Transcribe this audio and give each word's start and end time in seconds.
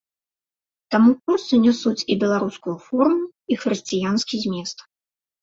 Таму 0.95 1.11
курсы 1.27 1.59
нясуць 1.65 2.05
і 2.13 2.17
беларускую 2.23 2.75
форму 2.87 3.23
і 3.51 3.61
хрысціянскі 3.67 4.35
змест. 4.47 4.77